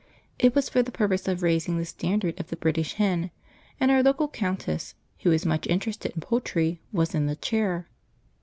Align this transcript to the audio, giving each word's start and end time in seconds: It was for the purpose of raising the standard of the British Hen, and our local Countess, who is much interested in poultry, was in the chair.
It 0.39 0.55
was 0.55 0.67
for 0.67 0.81
the 0.81 0.91
purpose 0.91 1.27
of 1.27 1.43
raising 1.43 1.77
the 1.77 1.85
standard 1.85 2.39
of 2.39 2.47
the 2.47 2.55
British 2.55 2.93
Hen, 2.93 3.29
and 3.79 3.91
our 3.91 4.01
local 4.01 4.27
Countess, 4.27 4.95
who 5.19 5.31
is 5.31 5.45
much 5.45 5.67
interested 5.67 6.11
in 6.15 6.21
poultry, 6.21 6.81
was 6.91 7.13
in 7.13 7.27
the 7.27 7.35
chair. 7.35 7.87